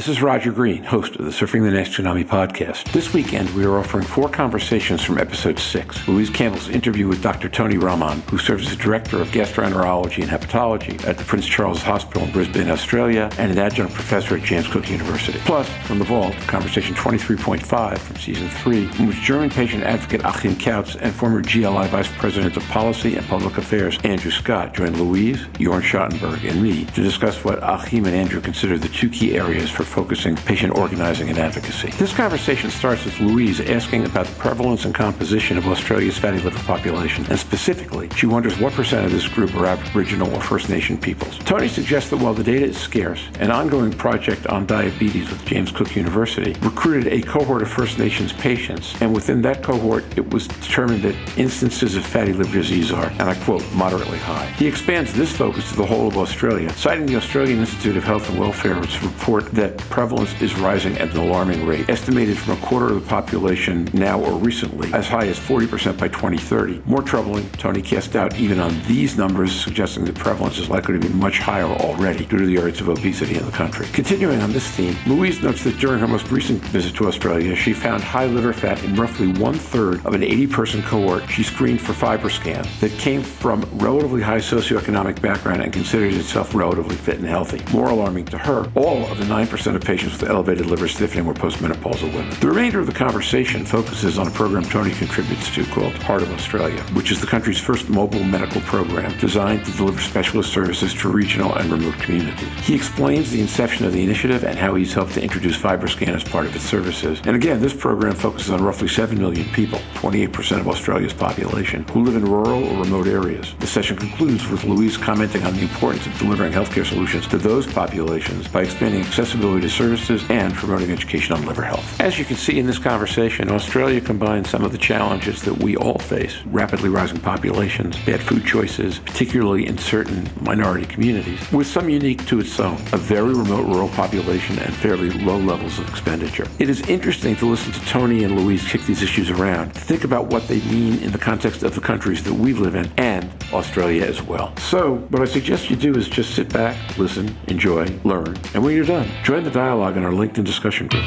[0.00, 2.90] this is Roger Green, host of the Surfing the NASH Tsunami podcast.
[2.90, 6.08] This weekend, we are offering four conversations from episode six.
[6.08, 7.50] Louise Campbell's interview with Dr.
[7.50, 12.22] Tony Rahman, who serves as director of gastroenterology and hepatology at the Prince Charles Hospital
[12.22, 15.38] in Brisbane, Australia, and an adjunct professor at James Cook University.
[15.40, 20.54] Plus, from the vault, conversation 23.5 from season three, in which German patient advocate Achim
[20.54, 25.42] Kautz and former GLI Vice President of Policy and Public Affairs Andrew Scott joined Louise,
[25.58, 29.68] Jorn Schattenberg, and me to discuss what Achim and Andrew consider the two key areas
[29.68, 31.90] for focusing patient organizing and advocacy.
[31.98, 36.58] This conversation starts with Louise asking about the prevalence and composition of Australia's fatty liver
[36.60, 40.96] population, and specifically, she wonders what percent of this group are Aboriginal or First Nation
[40.96, 41.38] peoples.
[41.38, 45.72] Tony suggests that while the data is scarce, an ongoing project on diabetes with James
[45.72, 50.46] Cook University recruited a cohort of First Nations patients, and within that cohort, it was
[50.46, 54.46] determined that instances of fatty liver disease are, and I quote, moderately high.
[54.52, 58.28] He expands this focus to the whole of Australia, citing the Australian Institute of Health
[58.28, 62.86] and Welfare's report that prevalence is rising at an alarming rate, estimated from a quarter
[62.86, 66.82] of the population now or recently, as high as 40% by 2030.
[66.86, 71.00] More troubling, Tony cast doubt even on these numbers, suggesting that prevalence is likely to
[71.00, 73.86] be much higher already due to the rates of obesity in the country.
[73.92, 77.72] Continuing on this theme, Louise notes that during her most recent visit to Australia, she
[77.72, 81.80] found high liver fat in roughly one third of an 80 person cohort she screened
[81.80, 87.26] for FibroScan that came from relatively high socioeconomic background and considered itself relatively fit and
[87.26, 87.60] healthy.
[87.72, 91.34] More alarming to her, all of the 9% of patients with elevated liver stiffening were
[91.34, 92.34] postmenopausal women.
[92.40, 96.32] The remainder of the conversation focuses on a program Tony contributes to called Heart of
[96.32, 101.08] Australia, which is the country's first mobile medical program designed to deliver specialist services to
[101.08, 102.48] regional and remote communities.
[102.64, 106.24] He explains the inception of the initiative and how he's helped to introduce FibroScan as
[106.24, 107.20] part of its services.
[107.24, 112.04] And again, this program focuses on roughly 7 million people, 28% of Australia's population, who
[112.04, 113.54] live in rural or remote areas.
[113.58, 117.70] The session concludes with Louise commenting on the importance of delivering healthcare solutions to those
[117.70, 121.98] populations by expanding accessibility to services and promoting education on liver health.
[122.00, 125.76] As you can see in this conversation, Australia combines some of the challenges that we
[125.76, 131.88] all face rapidly rising populations, bad food choices, particularly in certain minority communities, with some
[131.88, 136.46] unique to its own, a very remote rural population and fairly low levels of expenditure.
[136.58, 140.26] It is interesting to listen to Tony and Louise kick these issues around, think about
[140.26, 144.04] what they mean in the context of the countries that we live in and Australia
[144.04, 144.54] as well.
[144.58, 148.74] So, what I suggest you do is just sit back, listen, enjoy, learn, and when
[148.74, 151.04] you're done, join the dialogue in our LinkedIn discussion group.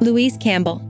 [0.00, 0.82] Louise Campbell.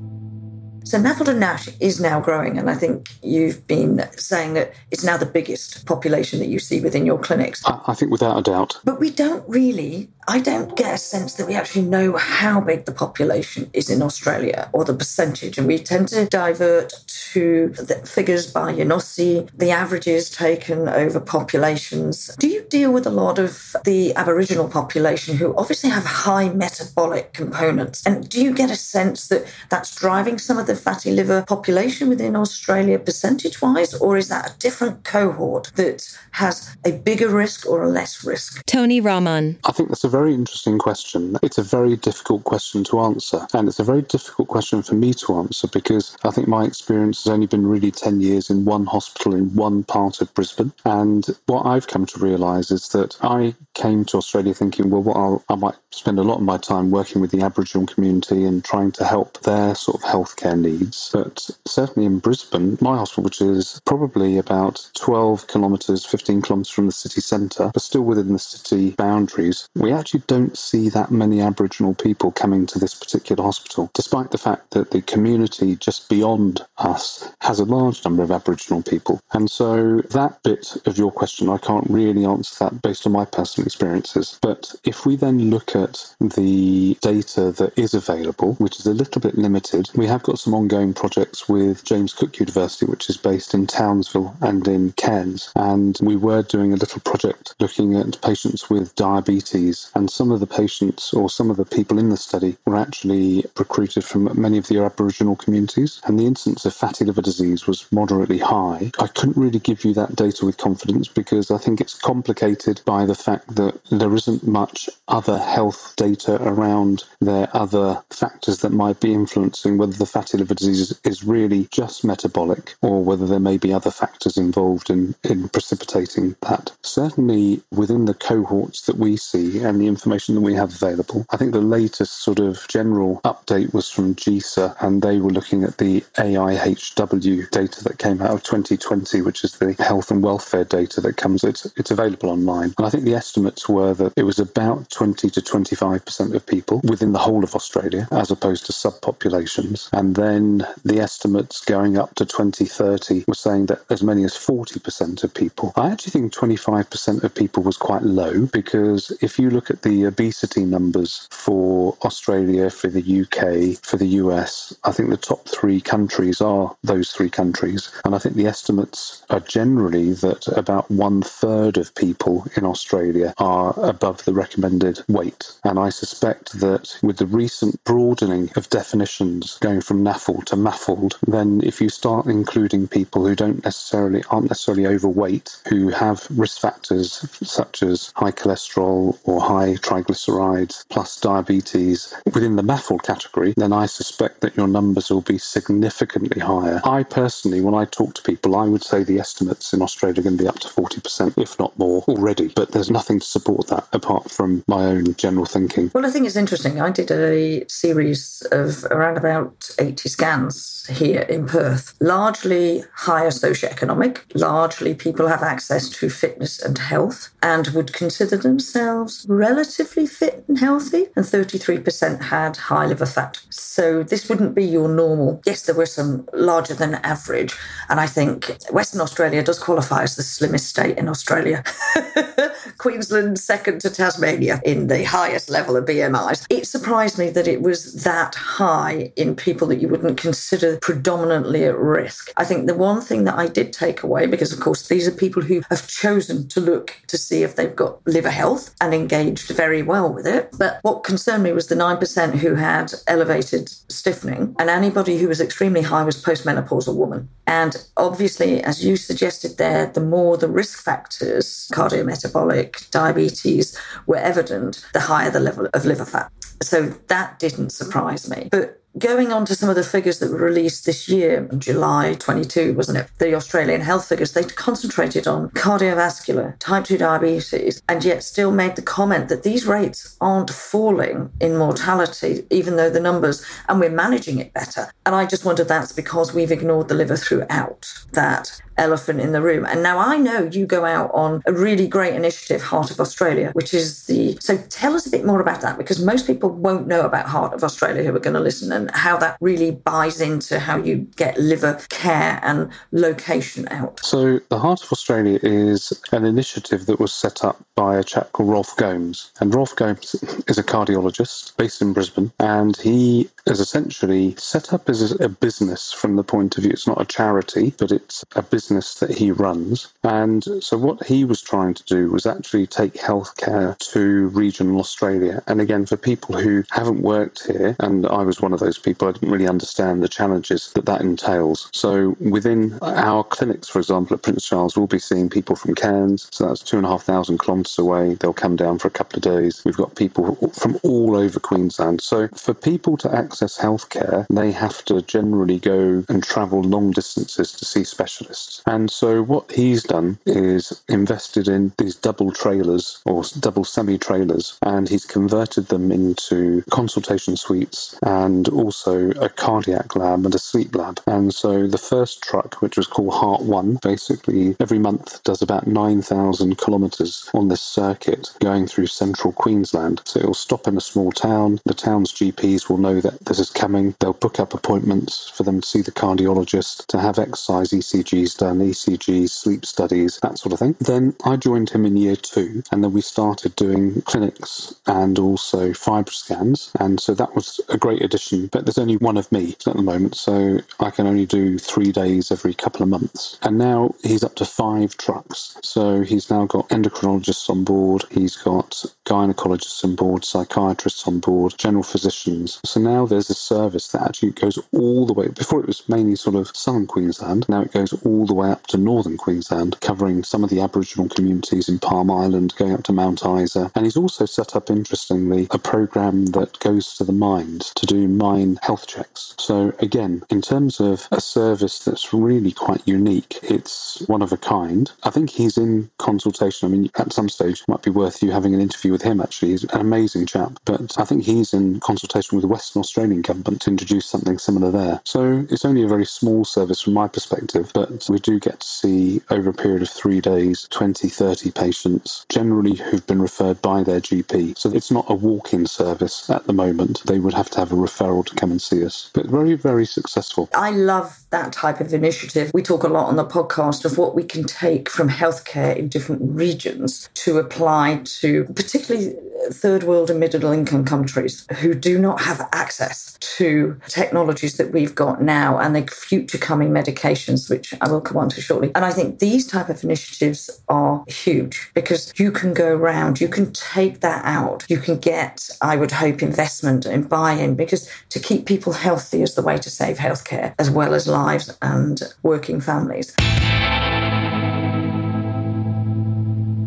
[0.87, 5.17] So NAFLD NASH is now growing, and I think you've been saying that it's now
[5.17, 7.61] the biggest population that you see within your clinics.
[7.67, 8.79] I think without a doubt.
[8.85, 12.85] But we don't really, I don't get a sense that we actually know how big
[12.85, 16.93] the population is in Australia or the percentage, and we tend to divert
[17.33, 22.31] to the figures by Younossi, the averages taken over populations.
[22.39, 27.33] Do you deal with a lot of the Aboriginal population who obviously have high metabolic
[27.33, 28.07] components?
[28.07, 32.09] And do you get a sense that that's driving some of the fatty liver population
[32.09, 37.67] within Australia percentage wise, or is that a different cohort that has a bigger risk
[37.67, 38.65] or a less risk?
[38.67, 39.59] Tony Rahman.
[39.65, 41.37] I think that's a very interesting question.
[41.43, 45.15] It's a very difficult question to answer, and it's a very difficult question for me
[45.15, 48.87] to answer because I think my experience has only been really 10 years in one
[48.87, 50.73] hospital in one part of Brisbane.
[50.85, 55.17] And what I've come to realise is that I came to Australia thinking, well, what
[55.17, 58.65] I'll, I might spend a lot of my time working with the Aboriginal community and
[58.65, 61.11] trying to help their sort of healthcare needs.
[61.13, 66.87] But certainly in Brisbane, my hospital, which is probably about 12 kilometres, 15 kilometres from
[66.87, 71.41] the city centre, but still within the city boundaries, we actually don't see that many
[71.41, 76.61] Aboriginal people coming to this particular hospital, despite the fact that the community just beyond
[76.79, 79.21] us has a large number of Aboriginal people.
[79.33, 83.25] And so that bit of your question, I can't really answer that based on my
[83.25, 84.39] personal experiences.
[84.43, 89.21] But if we then look at the data that is available, which is a little
[89.21, 93.55] bit limited, we have got some ongoing projects with James Cook University, which is based
[93.55, 95.53] in Townsville and in Cairns.
[95.57, 99.91] And we were doing a little project looking at patients with diabetes.
[99.95, 103.45] And some of the patients or some of the people in the study were actually
[103.59, 106.01] recruited from many of the Aboriginal communities.
[106.07, 108.91] And the incidence of fatty liver disease was moderately high.
[108.99, 113.07] I couldn't really give you that data with confidence because I think it's complicated by
[113.07, 119.01] the fact that there isn't much other health data around their other factors that might
[119.01, 123.57] be influencing whether the fatty liver disease is really just metabolic or whether there may
[123.57, 126.73] be other factors involved in, in precipitating that.
[126.83, 131.37] Certainly within the cohorts that we see and the information that we have available, I
[131.37, 135.79] think the latest sort of general update was from GESA and they were looking at
[135.79, 141.01] the AIHW data that came out of 2020, which is the health and welfare data
[141.01, 142.75] that comes, it's, it's available online.
[142.79, 146.81] And I think the estimates were that it was about 20 to 25% of people
[146.85, 149.89] within the whole of Australia as opposed to subpopulations.
[149.93, 150.36] And then
[150.85, 155.73] the estimates going up to 2030 were saying that as many as 40% of people.
[155.77, 160.05] I actually think 25% of people was quite low because if you look at the
[160.05, 165.81] obesity numbers for Australia, for the UK, for the US, I think the top three
[165.81, 167.91] countries are those three countries.
[168.05, 173.35] And I think the estimates are generally that about one third of people in Australia
[173.39, 175.53] are above the recommended weight.
[175.65, 181.61] And I suspect that with the recent broadening of definitions going from To MAFLD, then
[181.63, 187.25] if you start including people who don't necessarily aren't necessarily overweight, who have risk factors
[187.45, 193.87] such as high cholesterol or high triglycerides plus diabetes within the MAFLD category, then I
[193.87, 196.81] suspect that your numbers will be significantly higher.
[196.85, 200.25] I personally, when I talk to people, I would say the estimates in Australia are
[200.25, 202.49] going to be up to 40%, if not more, already.
[202.49, 205.93] But there's nothing to support that apart from my own general thinking.
[205.95, 206.81] Well, I think it's interesting.
[206.81, 214.23] I did a series of around about 80 scans here in Perth, largely higher socioeconomic,
[214.35, 220.59] largely people have access to fitness and health and would consider themselves relatively fit and
[220.59, 223.43] healthy, and 33% had high liver fat.
[223.51, 225.43] So this wouldn't be your normal.
[225.45, 227.55] Yes, there were some larger than average,
[227.91, 231.63] and I think Western Australia does qualify as the slimmest state in Australia.
[232.79, 236.47] Queensland second to Tasmania in the highest level of BMIs.
[236.49, 241.65] It surprised me that it was that high in people that you wouldn't consider predominantly
[241.65, 242.31] at risk.
[242.37, 245.13] I think the one thing that I did take away, because of course these are
[245.13, 249.51] people who have chosen to look to see if they've got liver health and engaged
[249.51, 250.55] very well with it.
[250.57, 255.41] But what concerned me was the 9% who had elevated stiffening, and anybody who was
[255.41, 257.29] extremely high was postmenopausal woman.
[257.49, 264.85] And obviously, as you suggested there, the more the risk factors, cardiometabolic, diabetes, were evident,
[264.93, 266.31] the higher the level of liver fat.
[266.63, 268.49] So that didn't surprise me.
[268.51, 272.75] But going on to some of the figures that were released this year, July 22,
[272.75, 273.09] wasn't it?
[273.19, 278.77] The Australian health figures, they concentrated on cardiovascular, type 2 diabetes, and yet still made
[278.77, 283.91] the comment that these rates aren't falling in mortality, even though the numbers, and we're
[283.91, 284.91] managing it better.
[285.05, 289.43] And I just wonder that's because we've ignored the liver throughout that elephant in the
[289.43, 289.65] room.
[289.65, 293.51] And now I know you go out on a really great initiative, Heart of Australia,
[293.55, 294.37] which is the.
[294.41, 297.55] So tell us a bit more about that because most people won't know about Heart
[297.55, 301.09] of Australia who are going to listen and how that really buys into how you
[301.17, 304.05] get liver care and location out.
[304.05, 308.33] So the Heart of Australia is an initiative that was set up by a chap
[308.33, 309.31] called Rolf Gomes.
[309.41, 310.15] And Rolf Gomes
[310.49, 315.93] is a cardiologist based in Brisbane and he is essentially set up as a business
[315.93, 319.31] from the point of view, it's not a charity, but it's a business that he
[319.31, 319.89] runs.
[320.05, 325.43] And so what he was trying to do was actually take healthcare to regional Australia.
[325.47, 329.09] And again, for people who haven't worked here, and I was one of those people,
[329.09, 331.69] I didn't really understand the challenges that that entails.
[331.73, 336.29] So within our clinics, for example, at Prince Charles, we'll be seeing people from Cairns,
[336.33, 338.15] so that's two and a half thousand kilometres away.
[338.15, 339.63] They'll come down for a couple of days.
[339.65, 342.01] We've got people from all over Queensland.
[342.01, 347.53] So for people to access healthcare, they have to generally go and travel long distances
[347.53, 348.56] to see specialists.
[348.67, 354.59] And so what he's done is invested in these double trailers or double semi trailers,
[354.63, 360.75] and he's converted them into consultation suites and also a cardiac lab and a sleep
[360.75, 361.01] lab.
[361.07, 365.67] And so the first truck, which was called Heart One, basically every month does about
[365.67, 370.03] 9,000 kilometres on this circuit going through central Queensland.
[370.05, 371.61] So it'll stop in a small town.
[371.65, 373.95] The town's GPs will know that this is coming.
[374.01, 378.46] They'll book up appointments for them to see the cardiologist, to have exercise ECGs done,
[378.55, 380.77] ECGs, sleep studies, that sort of thing.
[380.81, 385.71] Then I joined him in year two, and then we started doing clinics and also
[385.71, 386.71] FibroScans.
[386.81, 388.49] And so that was a great addition.
[388.49, 391.93] But there's only one of me at the moment, so I can only do three
[391.93, 393.39] days every couple of months.
[393.43, 395.57] And now he's up to five trucks.
[395.63, 401.55] So he's now got endocrinologists on board, he's got gynecologists on board, psychiatrists on board,
[401.59, 402.61] general physicians.
[402.65, 406.17] So now there's a service that actually goes all the way, before it was mainly
[406.17, 410.23] sort of southern Queensland, now it goes all the way up to northern Queensland, covering
[410.23, 413.71] some of the Aboriginal communities in Palm Island, going up to Mount Isa.
[413.75, 418.09] And he's also set up, interestingly, a program that goes to the mines to do
[418.09, 419.35] mine health checks.
[419.39, 424.37] So, again, in terms of a service that's really quite unique, it's one of a
[424.37, 424.91] kind.
[425.03, 426.69] I think he's in consultation.
[426.69, 429.21] I mean, at some stage, it might be worth you having an interview with him,
[429.21, 429.51] actually.
[429.51, 430.59] He's an amazing chap.
[430.65, 434.71] But I think he's in consultation with the Western Australian government to introduce something similar
[434.71, 435.01] there.
[435.05, 438.67] So, it's only a very small service from my perspective, but we do get to
[438.67, 443.85] see over a period of three days 20, 30 patients, generally who've been referred by
[443.85, 444.59] their GP.
[444.59, 447.05] So it's not a walk in service at the moment.
[447.07, 449.11] They would have to have a referral to come and see us.
[449.15, 450.49] But very, very successful.
[450.55, 452.51] I love that type of initiative.
[452.53, 455.89] We talk a lot on the podcast of what we can take from healthcare in
[455.89, 459.15] different regions to apply to particularly
[459.53, 464.95] third world and middle income countries who do not have access to technologies that we've
[464.95, 468.71] got now and the future coming medications, which I will come on to shortly.
[468.75, 473.29] And I think these type of initiatives are huge because you can go around, you
[473.29, 478.21] can take that out, you can get, I would hope, investment and buy-in because to
[478.21, 482.61] keep people healthy is the way to save healthcare as well as lives and working
[482.61, 483.15] families.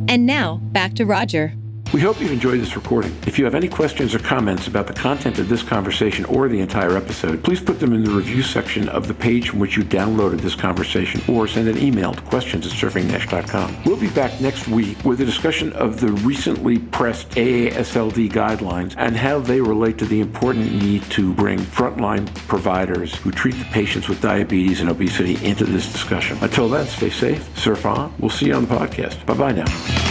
[0.07, 1.53] And now, back to Roger.
[1.91, 3.17] We hope you've enjoyed this recording.
[3.25, 6.59] If you have any questions or comments about the content of this conversation or the
[6.59, 9.81] entire episode, please put them in the review section of the page from which you
[9.83, 13.75] downloaded this conversation or send an email to questions at surfingnash.com.
[13.85, 19.17] We'll be back next week with a discussion of the recently pressed AASLD guidelines and
[19.17, 24.07] how they relate to the important need to bring frontline providers who treat the patients
[24.07, 26.37] with diabetes and obesity into this discussion.
[26.41, 28.13] Until then, stay safe, surf on.
[28.19, 29.25] We'll see you on the podcast.
[29.25, 30.08] Bye bye now.